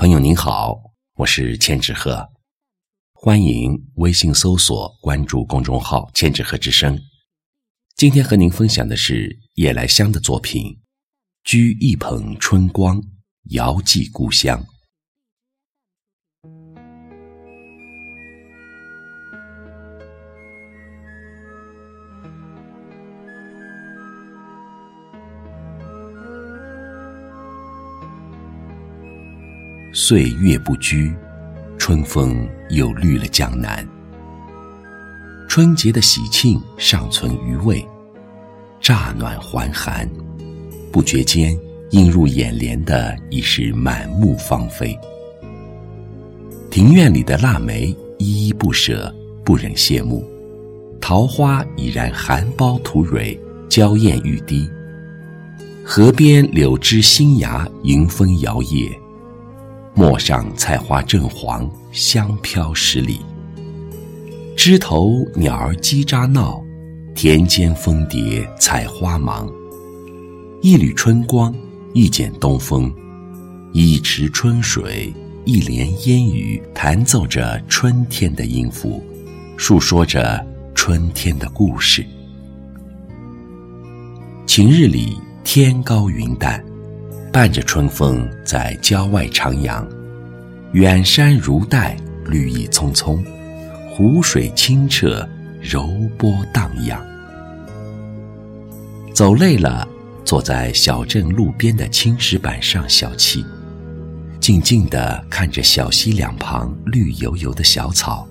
[0.00, 0.80] 朋友您好，
[1.16, 2.28] 我是千纸鹤，
[3.12, 6.96] 欢迎微信搜索关注公众号“千纸鹤之声”。
[7.98, 10.78] 今天和您分享的是夜来香的作品
[11.50, 13.02] 《掬一捧春光，
[13.50, 14.62] 遥寄故乡》。
[29.92, 31.12] 岁月不居，
[31.78, 33.86] 春风又绿了江南。
[35.48, 37.84] 春节的喜庆尚存余味，
[38.80, 40.08] 乍暖还寒，
[40.92, 41.58] 不觉间
[41.92, 44.96] 映入眼帘的已是满目芳菲。
[46.70, 47.86] 庭院里的腊梅
[48.18, 49.12] 依依不舍，
[49.42, 50.22] 不忍谢幕；
[51.00, 54.68] 桃花已然含苞吐蕊，娇艳欲滴。
[55.82, 58.94] 河边柳枝新芽，迎风摇曳。
[59.98, 63.18] 陌上菜花正黄，香飘十里。
[64.56, 66.62] 枝头鸟儿叽喳闹，
[67.16, 69.50] 田间蜂蝶采花忙。
[70.62, 71.52] 一缕春光，
[71.94, 72.94] 一剪东风，
[73.72, 75.12] 一池春水，
[75.44, 79.02] 一帘烟雨，弹奏着春天的音符，
[79.56, 82.06] 述说着春天的故事。
[84.46, 86.64] 晴日里，天高云淡。
[87.32, 89.86] 伴着春风在郊外徜徉，
[90.72, 93.24] 远山如黛，绿意葱葱，
[93.90, 95.26] 湖水清澈，
[95.60, 97.00] 柔波荡漾。
[99.14, 99.86] 走累了，
[100.24, 103.44] 坐在小镇路边的青石板上小憩，
[104.40, 108.26] 静静地看着小溪两旁绿油油的小草，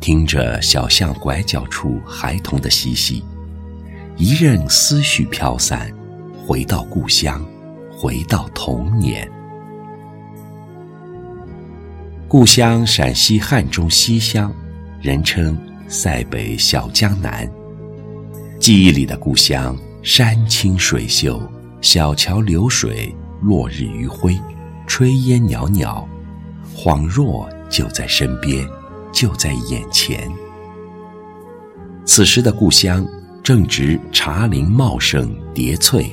[0.00, 3.24] 听着小巷拐角处孩童的嬉戏，
[4.16, 5.92] 一任思绪飘散，
[6.46, 7.44] 回到故乡。
[8.02, 9.30] 回到童年，
[12.26, 14.50] 故乡陕西汉中西乡，
[15.02, 15.54] 人称
[15.86, 17.46] 塞北小江南。
[18.58, 21.42] 记忆里的故乡，山清水秀，
[21.82, 24.40] 小桥流水，落日余晖，
[24.88, 26.08] 炊烟袅袅，
[26.74, 28.66] 恍若就在身边，
[29.12, 30.26] 就在眼前。
[32.06, 33.06] 此时的故乡
[33.42, 36.10] 正值茶林茂盛，叠翠。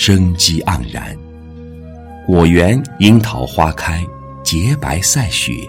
[0.00, 1.18] 生机盎然，
[2.24, 4.06] 果园樱桃花开，
[4.44, 5.68] 洁白赛雪。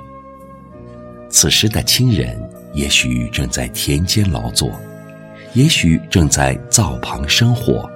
[1.32, 2.40] 此时的亲人
[2.76, 4.72] 也许正在田间劳作，
[5.56, 7.90] 也许正在灶旁生火，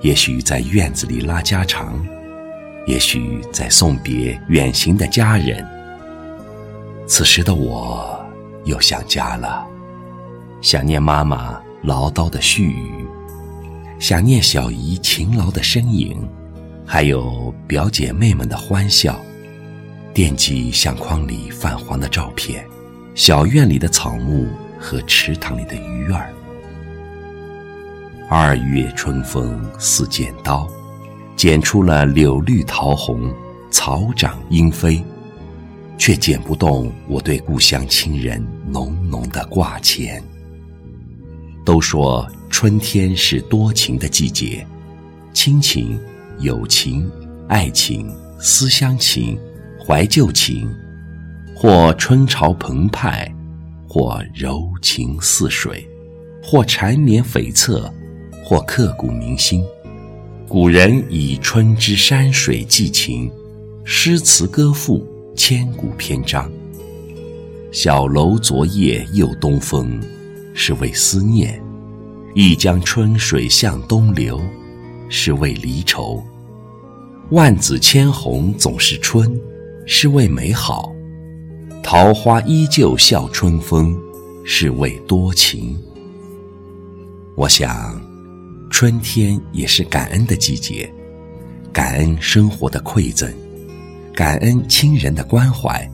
[0.00, 2.02] 也许在院子里拉家常，
[2.86, 5.62] 也许在送别远行的家人。
[7.06, 8.18] 此时的我
[8.64, 9.66] 又想家了，
[10.62, 13.06] 想念妈妈唠叨的絮语。
[14.04, 16.28] 想念小姨勤劳的身影，
[16.84, 19.14] 还有表姐妹们的欢笑；
[20.12, 22.62] 惦记相框里泛黄的照片，
[23.14, 24.46] 小院里的草木
[24.78, 26.30] 和池塘里的鱼儿。
[28.28, 30.68] 二月春风似剪刀，
[31.34, 33.32] 剪出了柳绿桃红，
[33.70, 35.02] 草长莺飞，
[35.96, 40.22] 却剪不动我对故乡亲人浓浓的挂牵。
[41.64, 42.28] 都说。
[42.56, 44.64] 春天是多情的季节，
[45.32, 45.98] 亲情、
[46.38, 47.10] 友情、
[47.48, 49.36] 爱情、思乡情、
[49.76, 50.72] 怀旧情，
[51.52, 53.28] 或春潮澎湃，
[53.88, 55.84] 或柔情似水，
[56.40, 57.90] 或缠绵悱恻，
[58.44, 59.60] 或刻骨铭心。
[60.46, 63.28] 古人以春之山水寄情，
[63.82, 65.04] 诗词歌赋
[65.34, 66.48] 千古篇章。
[67.72, 70.00] 小楼昨夜又东风，
[70.54, 71.60] 是为思念。
[72.34, 74.40] 一江春水向东流，
[75.08, 76.20] 是为离愁；
[77.30, 79.40] 万紫千红总是春，
[79.86, 80.92] 是为美好；
[81.80, 83.96] 桃花依旧笑春风，
[84.44, 85.78] 是为多情。
[87.36, 88.02] 我想，
[88.68, 90.92] 春天也是感恩的季节，
[91.72, 93.32] 感恩生活的馈赠，
[94.12, 95.88] 感恩亲人的关怀，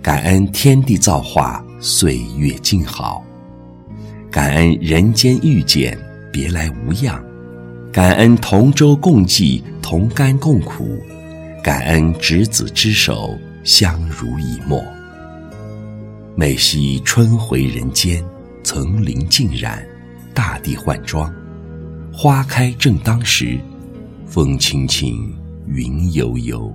[0.00, 3.22] 感恩天地造化，岁月静好。
[4.36, 5.98] 感恩人间遇见，
[6.30, 7.18] 别来无恙；
[7.90, 10.84] 感恩同舟共济，同甘共苦；
[11.62, 13.34] 感恩执子之手，
[13.64, 14.84] 相濡以沫。
[16.34, 18.22] 每夕春回人间，
[18.62, 19.82] 层林尽染，
[20.34, 21.34] 大地换装，
[22.12, 23.58] 花开正当时，
[24.26, 25.34] 风轻轻，
[25.66, 26.70] 云悠悠，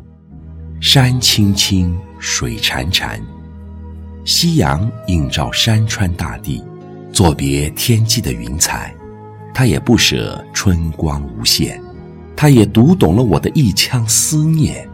[0.80, 3.20] 山青青，水潺潺，
[4.26, 6.60] 夕阳映照山川大地。
[7.12, 8.96] 作别天际的云彩，
[9.54, 11.80] 他也不舍春光无限，
[12.36, 14.88] 他也读懂了我的一腔思念。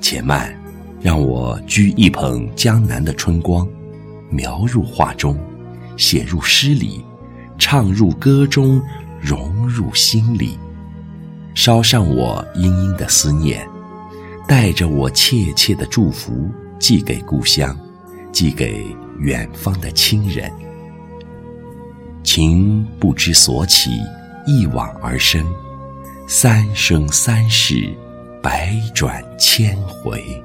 [0.00, 0.52] 且慢，
[1.00, 3.66] 让我掬一捧江南的春光，
[4.28, 5.38] 描入画中，
[5.96, 7.04] 写入诗里，
[7.58, 8.82] 唱入歌中，
[9.20, 10.58] 融入心里，
[11.54, 13.66] 捎上我殷殷的思念，
[14.48, 17.74] 带着我切切的祝福，寄给故乡，
[18.32, 18.84] 寄给
[19.20, 20.50] 远方的亲人。
[22.24, 23.90] 情不知所起，
[24.46, 25.44] 一往而深，
[26.26, 27.94] 三生三世，
[28.42, 30.42] 百转千回。